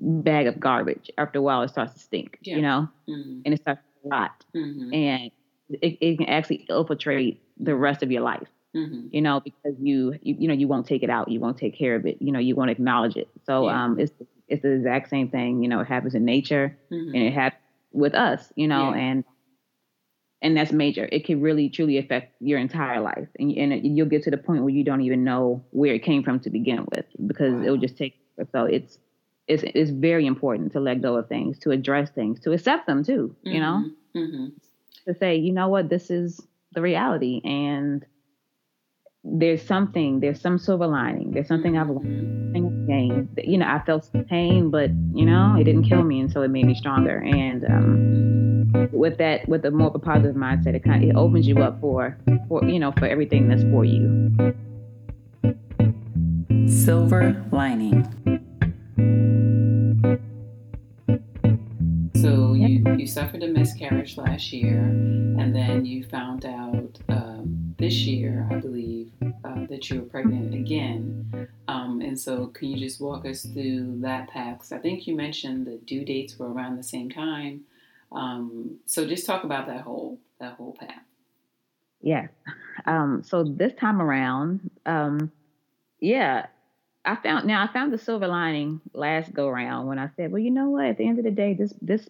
bag 0.05 0.47
of 0.47 0.61
garbage. 0.61 1.11
After 1.19 1.39
a 1.39 1.43
while, 1.43 1.63
it 1.63 1.71
starts 1.71 1.95
to 1.95 2.01
stink. 2.01 2.39
Yeah. 2.43 2.57
You 2.57 2.63
know, 2.63 2.89
mm-hmm. 3.09 3.41
and 3.45 3.55
it 3.55 3.61
starts 3.61 3.81
to 4.03 4.09
rot. 4.09 4.45
Mm-hmm. 4.55 4.95
And 4.95 5.31
it, 5.71 5.99
it 6.01 6.19
can 6.19 6.29
actually 6.29 6.67
infiltrate 6.69 7.43
the 7.59 7.75
rest 7.75 8.03
of 8.03 8.11
your 8.13 8.23
life. 8.23 8.49
Mm-hmm. 8.77 9.07
You 9.13 9.23
know, 9.23 9.41
because 9.41 9.75
you, 9.81 10.19
you 10.23 10.35
you 10.41 10.49
know 10.49 10.55
you 10.55 10.67
won't 10.67 10.85
take 10.85 11.05
it 11.05 11.11
out, 11.11 11.31
you 11.31 11.39
won't 11.39 11.57
take 11.57 11.79
care 11.79 11.95
of 11.95 12.07
it, 12.07 12.21
you 12.21 12.33
know, 12.33 12.41
you 12.41 12.57
won't 12.57 12.71
acknowledge 12.71 13.17
it. 13.17 13.29
So 13.47 13.69
yeah. 13.69 13.85
um, 13.85 14.01
it's 14.01 14.13
it's 14.49 14.63
the 14.63 14.73
exact 14.73 15.11
same 15.11 15.29
thing. 15.29 15.63
You 15.63 15.69
know, 15.69 15.79
it 15.79 15.87
happens 15.87 16.15
in 16.17 16.25
nature, 16.25 16.77
mm-hmm. 16.91 17.15
and 17.15 17.23
it 17.23 17.33
happens 17.33 17.63
with 17.93 18.15
us. 18.15 18.53
You 18.57 18.67
know, 18.67 18.93
yeah. 18.93 19.01
and 19.01 19.25
and 20.43 20.57
that's 20.57 20.73
major. 20.73 21.09
It 21.13 21.25
can 21.25 21.41
really 21.41 21.69
truly 21.69 21.99
affect 21.99 22.35
your 22.41 22.59
entire 22.59 23.01
life, 23.01 23.29
and, 23.39 23.53
and 23.53 23.97
you'll 23.97 24.09
get 24.09 24.25
to 24.25 24.31
the 24.33 24.39
point 24.39 24.63
where 24.63 24.75
you 24.75 24.83
don't 24.83 25.03
even 25.03 25.23
know 25.23 25.65
where 25.71 25.95
it 25.95 26.03
came 26.03 26.25
from 26.25 26.41
to 26.41 26.51
begin 26.51 26.85
with, 26.97 27.07
because 27.29 27.55
wow. 27.55 27.63
it 27.63 27.71
will 27.71 27.79
just 27.79 27.97
take. 27.97 28.17
So 28.51 28.65
it's 28.65 28.99
it's 29.47 29.63
it's 29.75 29.91
very 29.91 30.27
important 30.27 30.73
to 30.73 30.81
let 30.81 31.03
go 31.03 31.17
of 31.17 31.29
things, 31.29 31.59
to 31.61 31.71
address 31.71 32.11
things, 32.11 32.41
to 32.41 32.53
accept 32.53 32.87
them 32.87 33.05
too. 33.05 33.35
You 33.43 33.61
know. 33.61 33.85
Mm-hmm. 34.15 34.19
mm-hmm 34.19 34.47
to 35.07 35.15
say, 35.15 35.37
you 35.37 35.53
know 35.53 35.69
what, 35.69 35.89
this 35.89 36.11
is 36.11 36.41
the 36.73 36.83
reality. 36.83 37.41
And 37.45 38.05
there's 39.23 39.63
something, 39.63 40.21
there's 40.21 40.41
some 40.41 40.59
silver 40.59 40.87
lining. 40.87 41.31
There's 41.31 41.49
something 41.49 41.79
I've 41.79 41.89
learned. 41.89 42.43
Gained. 42.87 43.41
You 43.43 43.59
know, 43.59 43.67
I 43.67 43.83
felt 43.85 44.11
pain, 44.29 44.71
but 44.71 44.91
you 45.15 45.25
know, 45.25 45.57
it 45.59 45.65
didn't 45.65 45.85
kill 45.85 46.03
me, 46.03 46.21
and 46.21 46.31
so 46.31 46.43
it 46.43 46.49
made 46.49 46.67
me 46.67 46.75
stronger. 46.75 47.19
And 47.19 47.65
um, 47.65 48.89
with 48.93 49.17
that, 49.19 49.49
with 49.49 49.65
a 49.65 49.71
more 49.71 49.89
of 49.89 49.95
a 49.95 49.99
positive 49.99 50.37
mindset, 50.37 50.75
it 50.75 50.85
kind 50.85 51.03
of 51.03 51.11
it 51.11 51.17
opens 51.17 51.49
you 51.49 51.59
up 51.59 51.81
for, 51.81 52.17
for 52.49 52.63
you 52.65 52.79
know, 52.79 52.93
for 52.93 53.07
everything 53.07 53.49
that's 53.49 53.63
for 53.63 53.85
you. 53.85 54.55
Silver 56.69 57.43
lining. 57.51 58.34
You, 62.95 63.01
you 63.01 63.07
suffered 63.07 63.43
a 63.43 63.49
miscarriage 63.49 64.17
last 64.17 64.53
year, 64.53 64.79
and 64.79 65.55
then 65.55 65.85
you 65.85 66.05
found 66.05 66.45
out 66.45 66.99
um, 67.09 67.75
this 67.79 67.95
year, 68.03 68.47
I 68.51 68.57
believe, 68.57 69.13
uh, 69.45 69.67
that 69.69 69.91
you 69.91 70.01
were 70.01 70.07
pregnant 70.07 70.55
again. 70.55 71.49
Um, 71.69 72.01
and 72.01 72.19
so, 72.19 72.47
can 72.49 72.69
you 72.69 72.79
just 72.79 73.01
walk 73.01 73.27
us 73.27 73.43
through 73.43 74.01
that 74.01 74.31
path? 74.31 74.59
Because 74.59 74.73
I 74.73 74.79
think 74.79 75.07
you 75.07 75.17
mentioned 75.17 75.67
the 75.67 75.79
due 75.79 76.05
dates 76.05 76.39
were 76.39 76.53
around 76.53 76.77
the 76.77 76.83
same 76.83 77.11
time. 77.11 77.63
Um, 78.13 78.79
so, 78.87 79.07
just 79.07 79.27
talk 79.27 79.45
about 79.45 79.67
that 79.67 79.83
whole 79.83 80.19
that 80.41 80.55
whole 80.55 80.77
path. 80.79 81.03
Yes. 82.01 82.29
Um, 82.85 83.23
so 83.25 83.45
this 83.45 83.73
time 83.81 84.03
around, 84.03 84.71
um, 84.85 85.33
yeah, 86.01 86.47
I 87.05 87.17
found 87.17 87.47
now 87.47 87.65
I 87.65 87.73
found 87.73 87.93
the 87.93 87.99
silver 87.99 88.27
lining 88.27 88.81
last 88.93 89.33
go 89.33 89.49
round 89.49 89.89
when 89.89 89.99
I 89.99 90.11
said, 90.17 90.31
well, 90.31 90.41
you 90.41 90.51
know 90.51 90.69
what? 90.69 90.85
At 90.85 90.99
the 90.99 91.09
end 91.09 91.19
of 91.19 91.25
the 91.25 91.31
day, 91.31 91.55
this 91.55 91.73
this 91.81 92.09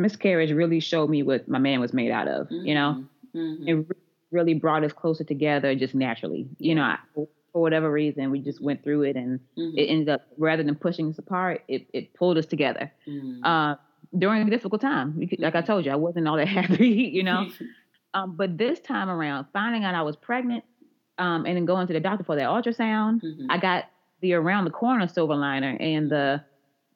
miscarriage 0.00 0.50
really 0.50 0.80
showed 0.80 1.10
me 1.10 1.22
what 1.22 1.48
my 1.48 1.58
man 1.58 1.80
was 1.80 1.92
made 1.92 2.10
out 2.10 2.28
of. 2.28 2.48
Mm-hmm. 2.48 2.66
You 2.66 2.74
know, 2.74 3.04
mm-hmm. 3.34 3.68
it 3.68 3.96
really 4.30 4.54
brought 4.54 4.84
us 4.84 4.92
closer 4.92 5.24
together 5.24 5.74
just 5.74 5.94
naturally. 5.94 6.48
You 6.58 6.74
know, 6.74 6.82
I, 6.82 6.98
for 7.14 7.62
whatever 7.62 7.90
reason, 7.90 8.30
we 8.30 8.40
just 8.40 8.60
went 8.60 8.82
through 8.82 9.02
it, 9.02 9.16
and 9.16 9.40
mm-hmm. 9.56 9.78
it 9.78 9.84
ended 9.84 10.08
up 10.08 10.22
rather 10.36 10.62
than 10.62 10.74
pushing 10.74 11.10
us 11.10 11.18
apart, 11.18 11.62
it 11.68 11.86
it 11.92 12.12
pulled 12.14 12.36
us 12.36 12.46
together. 12.46 12.92
Mm-hmm. 13.06 13.44
Uh, 13.44 13.76
during 14.16 14.46
a 14.46 14.50
difficult 14.50 14.80
time, 14.80 15.18
like 15.38 15.54
I 15.54 15.58
mm-hmm. 15.58 15.66
told 15.66 15.86
you, 15.86 15.92
I 15.92 15.96
wasn't 15.96 16.28
all 16.28 16.36
that 16.36 16.48
happy. 16.60 16.88
You 16.88 17.22
know, 17.22 17.48
um, 18.14 18.36
but 18.36 18.58
this 18.58 18.80
time 18.80 19.08
around, 19.08 19.46
finding 19.52 19.84
out 19.84 19.94
I 19.94 20.02
was 20.02 20.16
pregnant, 20.16 20.64
um, 21.18 21.46
and 21.46 21.56
then 21.56 21.64
going 21.64 21.86
to 21.86 21.92
the 21.92 22.00
doctor 22.00 22.24
for 22.24 22.36
that 22.36 22.44
ultrasound, 22.44 23.22
mm-hmm. 23.22 23.50
I 23.50 23.58
got 23.58 23.84
the 24.20 24.34
around 24.34 24.64
the 24.64 24.70
corner 24.70 25.06
silver 25.06 25.36
liner 25.36 25.76
and 25.78 26.10
the 26.10 26.42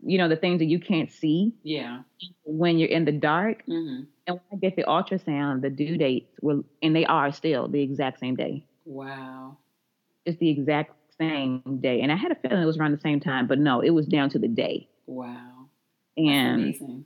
you 0.04 0.18
know 0.18 0.28
the 0.28 0.36
things 0.36 0.58
that 0.60 0.66
you 0.66 0.78
can't 0.78 1.10
see 1.10 1.54
yeah. 1.62 2.02
when 2.44 2.78
you're 2.78 2.88
in 2.88 3.04
the 3.04 3.12
dark. 3.12 3.62
Mm-hmm. 3.68 4.04
and 4.26 4.40
when 4.40 4.40
i 4.52 4.56
get 4.56 4.76
the 4.76 4.84
ultrasound 4.84 5.62
the 5.62 5.70
due 5.70 5.96
dates 5.96 6.30
were 6.40 6.62
and 6.82 6.94
they 6.94 7.04
are 7.04 7.32
still 7.32 7.68
the 7.68 7.82
exact 7.82 8.20
same 8.20 8.36
day. 8.36 8.64
Wow. 8.84 9.58
It's 10.24 10.38
the 10.38 10.50
exact 10.50 10.94
same 11.18 11.80
day. 11.80 12.00
And 12.00 12.12
i 12.12 12.16
had 12.16 12.32
a 12.32 12.36
feeling 12.36 12.62
it 12.62 12.66
was 12.66 12.78
around 12.78 12.92
the 12.92 13.00
same 13.00 13.20
time 13.20 13.46
but 13.46 13.58
no 13.58 13.80
it 13.80 13.90
was 13.90 14.06
down 14.06 14.30
to 14.30 14.38
the 14.38 14.48
day. 14.48 14.88
Wow. 15.06 15.68
And 16.16 17.04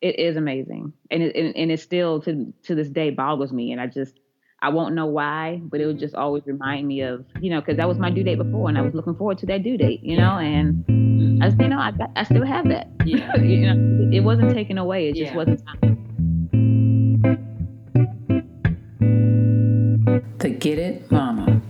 it 0.00 0.18
is 0.18 0.36
amazing. 0.36 0.92
And 1.10 1.22
it 1.22 1.36
and, 1.36 1.56
and 1.56 1.72
it 1.72 1.80
still 1.80 2.20
to 2.22 2.52
to 2.64 2.74
this 2.74 2.88
day 2.88 3.10
boggles 3.10 3.52
me. 3.52 3.72
And 3.72 3.80
i 3.80 3.86
just 3.86 4.18
I 4.62 4.70
won't 4.70 4.94
know 4.94 5.06
why, 5.06 5.60
but 5.62 5.80
it 5.80 5.86
would 5.86 5.98
just 5.98 6.14
always 6.14 6.42
remind 6.46 6.88
me 6.88 7.02
of, 7.02 7.26
you 7.40 7.50
know, 7.50 7.60
because 7.60 7.76
that 7.76 7.86
was 7.86 7.98
my 7.98 8.10
due 8.10 8.22
date 8.22 8.38
before, 8.38 8.70
and 8.70 8.78
I 8.78 8.80
was 8.80 8.94
looking 8.94 9.14
forward 9.14 9.36
to 9.38 9.46
that 9.46 9.62
due 9.62 9.76
date, 9.76 10.02
you 10.02 10.16
know, 10.16 10.38
and 10.38 10.82
I, 11.42 11.48
you 11.48 11.68
know, 11.68 11.78
I, 11.78 11.92
I 12.16 12.24
still 12.24 12.44
have 12.44 12.68
that. 12.68 12.88
Yeah. 13.06 13.36
you 13.36 13.72
know, 13.72 14.10
it 14.12 14.20
wasn't 14.20 14.52
taken 14.52 14.78
away; 14.78 15.08
it 15.08 15.14
just 15.14 15.30
yeah. 15.30 15.36
wasn't 15.36 15.64
time. 15.64 15.96
The 20.38 20.50
Get 20.50 20.78
It 20.80 21.10
Mama. 21.12 21.60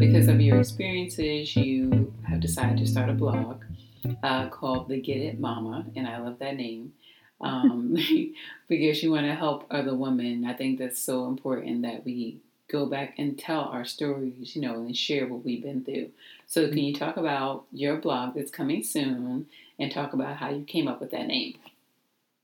Because 0.00 0.26
of 0.26 0.40
your 0.40 0.58
experiences, 0.58 1.54
you 1.54 2.12
have 2.26 2.40
decided 2.40 2.78
to 2.78 2.86
start 2.86 3.08
a 3.08 3.12
blog 3.12 3.62
uh, 4.24 4.48
called 4.48 4.88
The 4.88 5.00
Get 5.00 5.18
It 5.18 5.38
Mama, 5.38 5.86
and 5.94 6.08
I 6.08 6.18
love 6.18 6.40
that 6.40 6.56
name 6.56 6.92
um, 7.40 7.96
because 8.68 9.02
you 9.02 9.10
want 9.10 9.26
to 9.26 9.34
help 9.34 9.66
other 9.70 9.94
women. 9.94 10.44
I 10.44 10.54
think 10.54 10.78
that's 10.78 11.00
so 11.00 11.26
important 11.26 11.82
that 11.82 12.04
we 12.04 12.38
go 12.68 12.86
back 12.86 13.14
and 13.18 13.38
tell 13.38 13.60
our 13.60 13.84
stories, 13.84 14.56
you 14.56 14.62
know, 14.62 14.74
and 14.74 14.96
share 14.96 15.26
what 15.26 15.44
we've 15.44 15.62
been 15.62 15.84
through. 15.84 16.10
So, 16.46 16.68
can 16.68 16.78
you 16.78 16.94
talk 16.94 17.16
about 17.16 17.64
your 17.72 17.96
blog 17.96 18.34
that's 18.34 18.50
coming 18.50 18.82
soon 18.82 19.46
and 19.78 19.92
talk 19.92 20.12
about 20.12 20.36
how 20.36 20.50
you 20.50 20.64
came 20.64 20.88
up 20.88 21.00
with 21.00 21.10
that 21.10 21.26
name? 21.26 21.54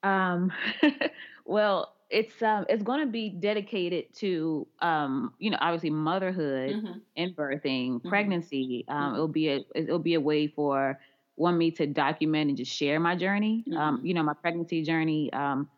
Um, 0.03 0.53
well, 1.45 1.95
it's 2.11 2.43
um, 2.43 2.67
it's 2.69 2.83
going 2.83 3.01
to 3.01 3.11
be 3.11 3.31
dedicated 3.31 4.15
to 4.17 4.67
um, 4.81 5.33
you 5.39 5.51
know, 5.51 5.59
obviously 5.61 5.91
motherhood 5.91 6.71
mm-hmm. 6.71 6.99
and 7.17 7.35
birthing, 7.35 7.95
mm-hmm. 7.95 8.09
pregnancy. 8.09 8.85
Um, 8.89 8.97
mm-hmm. 8.97 9.15
it'll 9.15 9.29
be 9.29 9.49
a 9.49 9.65
it'll 9.75 9.99
be 9.99 10.15
a 10.15 10.21
way 10.21 10.47
for 10.47 11.01
want 11.37 11.57
me 11.57 11.71
to 11.73 11.87
document 11.87 12.49
and 12.49 12.57
just 12.57 12.73
share 12.73 13.01
my 13.01 13.17
journey, 13.17 13.65
um, 13.69 13.73
mm-hmm. 13.73 13.83
um, 13.83 14.01
you 14.05 14.15
know, 14.15 14.23
my 14.23 14.35
pregnancy 14.35 14.83
journey, 14.83 15.33
um, 15.33 15.69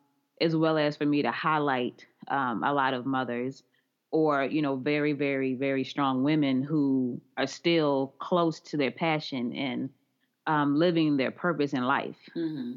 as 0.41 0.57
well 0.57 0.77
as 0.77 0.97
for 0.97 1.07
me 1.07 1.23
to 1.23 1.31
highlight 1.31 2.07
um, 2.29 2.63
a 2.65 2.73
lot 2.73 2.95
of 2.95 3.07
mothers 3.07 3.63
or, 4.11 4.45
you 4.45 4.63
know, 4.63 4.77
very, 4.77 5.13
very, 5.13 5.55
very 5.55 5.85
strong 5.85 6.23
women 6.23 6.63
who 6.63 7.21
are 7.37 7.47
still 7.47 8.15
close 8.19 8.61
to 8.61 8.77
their 8.77 8.91
passion 8.91 9.53
and 9.55 9.91
um, 10.47 10.77
living 10.77 11.17
their 11.17 11.31
purpose 11.31 11.73
in 11.73 11.85
life. 11.85 12.17
Mm-hmm. 12.37 12.75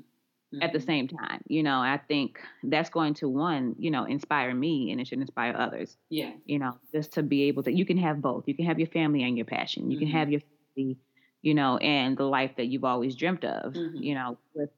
Mm-hmm. 0.53 0.61
At 0.61 0.71
the 0.71 0.79
mm-hmm. 0.79 0.87
same 0.87 1.07
time, 1.09 1.41
you 1.47 1.61
know, 1.61 1.79
I 1.79 1.99
think 2.07 2.39
that's 2.63 2.89
going 2.89 3.15
to 3.15 3.27
one, 3.27 3.75
you 3.77 3.91
know, 3.91 4.05
inspire 4.05 4.55
me 4.55 4.91
and 4.91 5.01
it 5.01 5.07
should 5.07 5.19
inspire 5.19 5.53
others. 5.57 5.97
Yeah. 6.09 6.31
You 6.45 6.59
know, 6.59 6.77
just 6.93 7.11
to 7.13 7.23
be 7.23 7.43
able 7.43 7.63
to, 7.63 7.71
you 7.71 7.85
can 7.85 7.97
have 7.97 8.21
both. 8.21 8.47
You 8.47 8.55
can 8.55 8.65
have 8.65 8.79
your 8.79 8.87
family 8.87 9.23
and 9.23 9.35
your 9.35 9.45
passion. 9.45 9.91
You 9.91 9.99
can 9.99 10.07
mm-hmm. 10.07 10.17
have 10.17 10.31
your 10.31 10.41
family 10.73 10.97
you 11.41 11.53
know, 11.53 11.77
and 11.77 12.17
the 12.17 12.23
life 12.23 12.51
that 12.57 12.65
you've 12.65 12.83
always 12.83 13.15
dreamt 13.15 13.45
of, 13.45 13.73
mm-hmm. 13.73 13.97
you 13.97 14.15
know, 14.15 14.37
with 14.53 14.69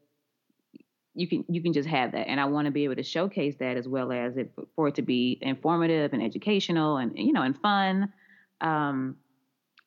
you 1.19 1.27
can 1.27 1.43
you 1.49 1.61
can 1.61 1.73
just 1.73 1.87
have 1.87 2.11
that 2.13 2.27
and 2.27 2.39
i 2.39 2.45
want 2.45 2.65
to 2.65 2.71
be 2.71 2.83
able 2.83 2.95
to 2.95 3.03
showcase 3.03 3.55
that 3.59 3.77
as 3.77 3.87
well 3.87 4.11
as 4.11 4.37
it 4.37 4.51
for 4.75 4.87
it 4.87 4.95
to 4.95 5.01
be 5.01 5.37
informative 5.41 6.13
and 6.13 6.23
educational 6.23 6.97
and 6.97 7.17
you 7.17 7.33
know 7.33 7.41
and 7.41 7.57
fun 7.59 8.11
um 8.61 9.15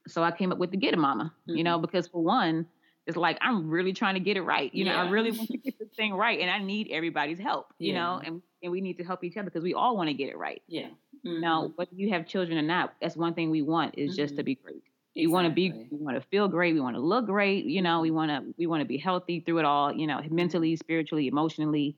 so 0.07 0.23
i 0.23 0.31
came 0.31 0.53
up 0.53 0.59
with 0.59 0.71
the 0.71 0.77
get 0.77 0.93
it 0.93 0.99
mama 0.99 1.33
mm-hmm. 1.49 1.57
you 1.57 1.65
know 1.65 1.77
mm-hmm. 1.77 1.83
because 1.83 2.07
for 2.07 2.23
one 2.23 2.67
it's 3.07 3.17
like 3.17 3.39
i'm 3.41 3.71
really 3.71 3.93
trying 3.93 4.15
to 4.15 4.21
get 4.21 4.37
it 4.37 4.43
right 4.43 4.75
you 4.75 4.85
yeah. 4.85 4.93
know 4.93 4.99
i 4.99 5.11
really 5.11 5.31
want 5.31 5.49
to 5.49 5.59
get 5.59 5.79
this 5.79 5.89
thing 5.97 6.13
right 6.13 6.41
and 6.41 6.51
i 6.51 6.59
need 6.59 6.89
everybody's 6.91 7.39
help 7.39 7.73
you 7.79 7.93
yeah. 7.93 8.01
know 8.01 8.21
and 8.25 8.43
and 8.63 8.71
we 8.71 8.81
need 8.81 8.99
to 8.99 9.05
help 9.05 9.25
each 9.25 9.37
other 9.37 9.47
because 9.47 9.63
we 9.63 9.75
all 9.75 9.97
want 9.97 10.09
to 10.09 10.15
get 10.15 10.29
it 10.29 10.37
right 10.37 10.63
yeah 10.67 10.89
mm-hmm. 11.27 11.41
now 11.41 11.73
whether 11.77 11.95
you 11.95 12.11
have 12.11 12.27
children 12.27 12.59
or 12.59 12.63
not 12.63 12.95
that's 13.01 13.17
one 13.17 13.33
thing 13.33 13.51
we 13.51 13.63
want 13.63 13.95
is 13.97 14.17
just 14.17 14.37
to 14.37 14.43
mm-hmm. 14.43 14.47
be 14.47 14.55
great 14.57 14.83
we 15.15 15.27
want 15.27 15.47
to 15.47 15.53
be, 15.53 15.87
we 15.91 15.99
want 15.99 16.17
to 16.17 16.27
feel 16.29 16.49
great. 16.49 16.75
We 16.75 16.81
want 16.81 16.97
to 16.97 17.03
look 17.03 17.27
great. 17.27 17.67
You 17.67 17.83
know, 17.83 18.01
we 18.01 18.11
want 18.11 18.31
to, 18.31 18.55
we 18.57 18.67
want 18.67 18.81
to 18.81 18.87
be 18.87 18.97
healthy 18.97 19.41
through 19.41 19.59
it 19.59 19.65
all. 19.65 19.93
You 19.93 20.07
know, 20.07 20.21
mentally, 20.31 20.77
spiritually, 20.77 21.29
emotionally, 21.29 21.97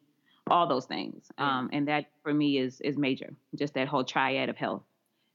all 0.49 0.67
those 0.67 0.87
things. 0.87 1.27
Yeah. 1.39 1.59
Um, 1.59 1.71
and 1.73 1.89
that 1.89 2.07
for 2.23 2.35
me 2.35 2.59
is 2.59 2.81
is 2.81 2.97
major. 2.97 3.33
Just 3.55 3.75
that 3.75 3.89
whole 3.89 4.05
triad 4.05 4.49
of 4.49 4.57
health. 4.57 4.83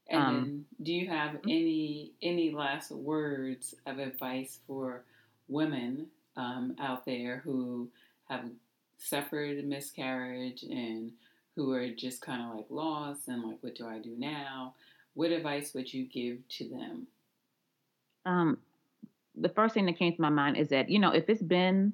And 0.08 0.22
um, 0.22 0.64
do 0.82 0.92
you 0.92 1.08
have 1.08 1.32
mm-hmm. 1.32 1.48
any 1.48 2.12
any 2.22 2.50
last 2.50 2.90
words 2.90 3.74
of 3.86 3.98
advice 3.98 4.58
for 4.66 5.04
women 5.48 6.06
um, 6.36 6.76
out 6.80 7.04
there 7.04 7.38
who 7.44 7.88
have 8.28 8.44
suffered 8.98 9.58
a 9.58 9.62
miscarriage 9.62 10.62
and 10.62 11.12
who 11.56 11.72
are 11.72 11.88
just 11.88 12.20
kind 12.20 12.42
of 12.42 12.56
like 12.56 12.66
lost 12.70 13.28
and 13.28 13.42
like, 13.42 13.58
what 13.60 13.74
do 13.74 13.86
I 13.86 13.98
do 13.98 14.14
now? 14.16 14.74
What 15.14 15.32
advice 15.32 15.74
would 15.74 15.92
you 15.92 16.04
give 16.04 16.38
to 16.48 16.68
them? 16.68 17.06
Um, 18.26 18.58
the 19.36 19.48
first 19.48 19.74
thing 19.74 19.86
that 19.86 19.98
came 19.98 20.14
to 20.14 20.20
my 20.20 20.30
mind 20.30 20.56
is 20.56 20.68
that 20.68 20.88
you 20.90 20.98
know 20.98 21.10
if 21.10 21.28
it's 21.28 21.42
been 21.42 21.92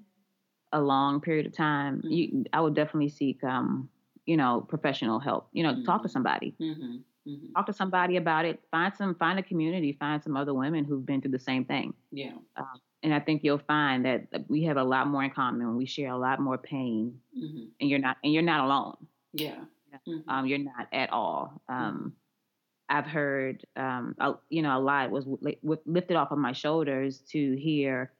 a 0.72 0.80
long 0.80 1.20
period 1.20 1.46
of 1.46 1.56
time, 1.56 1.98
mm-hmm. 1.98 2.12
you, 2.12 2.44
I 2.52 2.60
would 2.60 2.74
definitely 2.74 3.08
seek 3.08 3.42
um, 3.44 3.88
you 4.26 4.36
know 4.36 4.66
professional 4.68 5.18
help. 5.18 5.48
You 5.52 5.62
know, 5.62 5.72
mm-hmm. 5.72 5.84
talk 5.84 6.02
to 6.02 6.08
mm-hmm. 6.08 6.12
somebody. 6.12 6.54
Mm-hmm. 6.60 7.30
mm-hmm. 7.30 7.52
Talk 7.54 7.66
to 7.66 7.72
somebody 7.72 8.16
about 8.16 8.44
it. 8.44 8.60
Find 8.70 8.94
some, 8.94 9.14
find 9.14 9.38
a 9.38 9.42
community. 9.42 9.96
Find 9.98 10.22
some 10.22 10.36
other 10.36 10.54
women 10.54 10.84
who've 10.84 11.04
been 11.04 11.20
through 11.20 11.32
the 11.32 11.38
same 11.38 11.64
thing. 11.64 11.94
Yeah. 12.10 12.32
Um, 12.56 12.80
and 13.02 13.14
I 13.14 13.20
think 13.20 13.44
you'll 13.44 13.58
find 13.58 14.04
that 14.04 14.26
we 14.48 14.64
have 14.64 14.76
a 14.76 14.84
lot 14.84 15.06
more 15.06 15.22
in 15.22 15.30
common. 15.30 15.76
We 15.76 15.86
share 15.86 16.10
a 16.10 16.18
lot 16.18 16.40
more 16.40 16.58
pain, 16.58 17.18
mm-hmm. 17.36 17.64
and 17.80 17.90
you're 17.90 18.00
not, 18.00 18.16
and 18.24 18.32
you're 18.32 18.42
not 18.42 18.64
alone. 18.64 18.96
Yeah. 19.32 19.58
Um, 20.28 20.46
you're 20.46 20.58
not 20.58 20.88
at 20.92 21.10
all. 21.10 21.62
Um, 21.68 22.12
I've 22.88 23.06
heard, 23.06 23.64
um, 23.76 24.14
a, 24.20 24.34
you 24.48 24.62
know, 24.62 24.76
a 24.76 24.80
lot 24.80 25.10
was 25.10 25.26
li- 25.26 25.58
lifted 25.86 26.16
off 26.16 26.30
of 26.30 26.38
my 26.38 26.52
shoulders 26.52 27.18
to 27.30 27.56
hear 27.56 28.12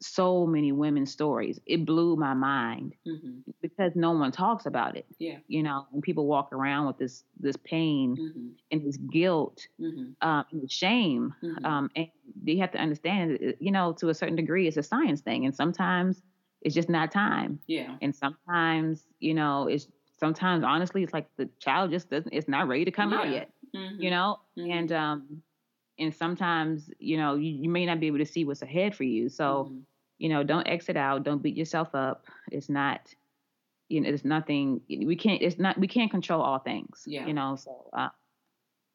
so 0.00 0.46
many 0.46 0.72
women's 0.72 1.10
stories. 1.10 1.60
It 1.66 1.84
blew 1.84 2.16
my 2.16 2.34
mind 2.34 2.94
mm-hmm. 3.06 3.50
because 3.60 3.92
no 3.94 4.12
one 4.12 4.32
talks 4.32 4.66
about 4.66 4.96
it. 4.96 5.06
Yeah, 5.18 5.38
you 5.48 5.62
know, 5.62 5.86
when 5.90 6.02
people 6.02 6.26
walk 6.26 6.52
around 6.52 6.86
with 6.86 6.98
this 6.98 7.24
this 7.40 7.56
pain 7.64 8.16
mm-hmm. 8.16 8.48
and 8.70 8.86
this 8.86 8.96
guilt 8.96 9.66
mm-hmm. 9.80 10.12
um, 10.26 10.44
and 10.52 10.70
shame, 10.70 11.34
mm-hmm. 11.42 11.64
um, 11.64 11.90
and 11.96 12.08
you 12.44 12.60
have 12.60 12.72
to 12.72 12.78
understand, 12.78 13.56
you 13.58 13.72
know, 13.72 13.92
to 13.94 14.08
a 14.08 14.14
certain 14.14 14.36
degree, 14.36 14.68
it's 14.68 14.76
a 14.76 14.82
science 14.82 15.20
thing, 15.20 15.44
and 15.44 15.54
sometimes 15.54 16.22
it's 16.62 16.74
just 16.74 16.88
not 16.88 17.10
time. 17.10 17.58
Yeah, 17.66 17.96
and 18.00 18.14
sometimes, 18.14 19.04
you 19.18 19.34
know, 19.34 19.66
it's 19.66 19.88
sometimes 20.18 20.64
honestly, 20.64 21.02
it's 21.02 21.12
like 21.12 21.26
the 21.36 21.48
child 21.58 21.90
just 21.90 22.10
doesn't, 22.10 22.32
it's 22.32 22.48
not 22.48 22.68
ready 22.68 22.84
to 22.84 22.90
come 22.90 23.12
yeah. 23.12 23.18
out 23.18 23.30
yet 23.30 23.50
mm-hmm. 23.74 24.02
you 24.02 24.10
know, 24.10 24.40
mm-hmm. 24.58 24.70
and 24.70 24.92
um, 24.92 25.42
and 25.98 26.14
sometimes 26.14 26.90
you 26.98 27.16
know 27.16 27.34
you, 27.34 27.50
you, 27.50 27.68
may 27.68 27.86
not 27.86 28.00
be 28.00 28.06
able 28.06 28.18
to 28.18 28.26
see 28.26 28.44
what's 28.44 28.62
ahead 28.62 28.94
for 28.94 29.04
you. 29.04 29.28
So 29.28 29.68
mm-hmm. 29.68 29.78
you 30.18 30.28
know, 30.28 30.42
don't 30.42 30.66
exit 30.66 30.96
out. 30.96 31.24
Don't 31.24 31.42
beat 31.42 31.56
yourself 31.56 31.94
up. 31.94 32.26
It's 32.50 32.68
not, 32.68 33.00
you 33.88 34.00
know, 34.00 34.08
it's 34.08 34.24
nothing. 34.24 34.80
We 34.88 35.16
can't. 35.16 35.42
It's 35.42 35.58
not. 35.58 35.78
We 35.78 35.88
can't 35.88 36.10
control 36.10 36.42
all 36.42 36.58
things. 36.58 37.02
Yeah. 37.06 37.26
You 37.26 37.34
know. 37.34 37.56
So 37.56 37.88
uh, 37.92 38.08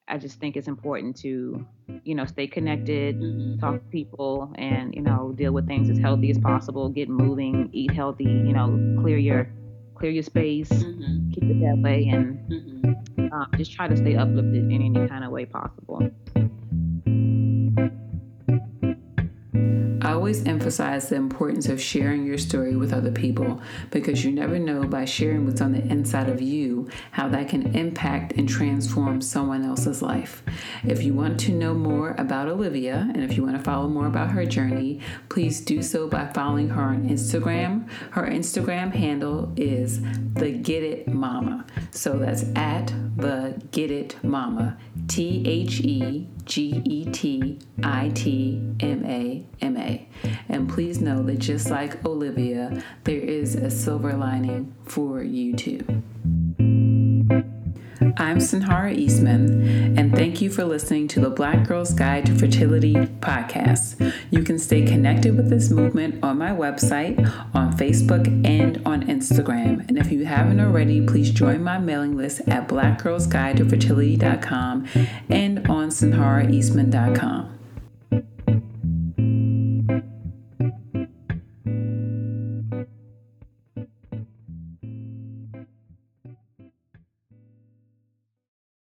I 0.08 0.18
just 0.18 0.40
think 0.40 0.58
it's 0.58 0.68
important 0.68 1.16
to, 1.18 1.66
you 2.04 2.16
know, 2.16 2.26
stay 2.26 2.48
connected, 2.48 3.20
mm-hmm. 3.20 3.60
talk 3.60 3.76
to 3.76 3.90
people, 3.90 4.54
and 4.56 4.94
you 4.94 5.02
know, 5.02 5.34
deal 5.36 5.54
with 5.54 5.66
things 5.66 5.90
as 5.90 5.98
healthy 5.98 6.30
as 6.30 6.38
possible. 6.38 6.90
Get 6.90 7.10
moving, 7.10 7.70
eat 7.72 7.92
healthy. 7.92 8.26
You 8.26 8.54
know, 8.54 8.98
clear 9.02 9.18
your 9.18 9.50
clear 9.96 10.12
your 10.12 10.24
space, 10.24 10.70
mm-hmm. 10.70 11.32
keep 11.32 11.44
it 11.44 11.60
that 11.62 11.78
way, 11.78 12.10
and 12.12 12.38
mm-hmm. 12.50 12.92
Um, 13.18 13.48
just 13.58 13.74
try 13.74 13.88
to 13.88 13.96
stay 13.96 14.16
uplifted 14.16 14.56
in 14.56 14.72
any 14.72 15.08
kind 15.08 15.24
of 15.24 15.32
way 15.32 15.46
possible. 15.46 16.10
Always 20.24 20.46
emphasize 20.46 21.10
the 21.10 21.18
importance 21.18 21.68
of 21.68 21.82
sharing 21.82 22.26
your 22.26 22.38
story 22.38 22.78
with 22.78 22.94
other 22.94 23.12
people 23.12 23.62
because 23.92 24.24
you 24.24 24.32
never 24.32 24.58
know 24.58 24.82
by 24.86 25.04
sharing 25.04 25.46
what's 25.46 25.60
on 25.60 25.74
the 25.74 25.86
inside 25.92 26.30
of 26.30 26.42
you 26.42 26.88
how 27.12 27.28
that 27.28 27.50
can 27.50 27.76
impact 27.76 28.32
and 28.38 28.48
transform 28.48 29.20
someone 29.20 29.66
else's 29.66 30.02
life. 30.02 30.42
If 30.86 31.04
you 31.04 31.14
want 31.14 31.38
to 31.42 31.52
know 31.52 31.74
more 31.74 32.16
about 32.18 32.48
Olivia 32.48 33.12
and 33.14 33.22
if 33.22 33.36
you 33.36 33.44
want 33.44 33.58
to 33.58 33.64
follow 33.66 33.90
more 33.90 34.08
about 34.08 34.32
her 34.32 34.46
journey, 34.46 35.02
please 35.28 35.60
do 35.60 35.84
so 35.84 36.08
by 36.08 36.28
following 36.28 36.70
her 36.70 36.84
on 36.84 37.10
Instagram. 37.10 37.90
Her 38.12 38.26
Instagram 38.26 38.94
handle 38.94 39.52
is 39.58 40.02
the 40.36 40.54
Get 40.54 40.84
It 40.84 41.10
Mama. 41.10 41.66
So 41.92 42.18
that's 42.18 42.46
at 42.56 42.94
the 43.18 43.62
Get 43.72 43.92
It 43.92 44.24
Mama. 44.24 44.78
T 45.10 45.44
H 45.46 45.82
E 45.82 46.30
G 46.46 46.82
E 46.86 47.06
T 47.12 47.60
I 47.84 48.10
T 48.10 48.62
M 48.80 49.06
A 49.06 49.46
M 49.62 49.78
A. 49.78 50.08
And 50.50 50.70
please 50.70 51.02
know 51.02 51.24
that 51.24 51.40
just 51.40 51.70
like 51.70 52.04
Olivia, 52.06 52.84
there 53.04 53.20
is 53.20 53.56
a 53.56 53.70
silver 53.70 54.14
lining 54.14 54.74
for 54.86 55.22
you 55.24 55.56
too. 55.56 56.04
I'm 58.18 58.38
Sinhara 58.38 58.94
Eastman, 58.96 59.98
and 59.98 60.14
thank 60.14 60.42
you 60.42 60.52
for 60.52 60.66
listening 60.66 61.08
to 61.10 61.20
the 61.20 61.30
Black 61.30 61.68
Girl's 61.68 61.94
Guide 61.94 62.26
to 62.28 62.36
Fertility 62.36 62.94
podcast. 62.94 64.14
You 64.30 64.44
can 64.44 64.60
stay 64.60 64.86
connected 64.86 65.36
with 65.36 65.50
this 65.50 65.72
movement 65.72 66.24
on 66.24 66.38
my 66.38 66.52
website, 66.52 67.18
on 67.56 67.76
Facebook, 67.76 68.28
and 68.46 68.80
on 68.86 69.08
Instagram. 69.08 69.88
And 69.88 69.98
if 69.98 70.12
you 70.12 70.26
haven't 70.26 70.60
already, 70.60 71.04
please 71.06 71.32
join 71.32 71.64
my 71.64 71.80
mailing 71.80 72.16
list 72.16 72.42
at 72.48 72.68
blackgirlsguidetofertility.com 72.68 74.88
and 75.30 75.68
on 75.68 75.90
sinharaeastman.com. 75.90 77.53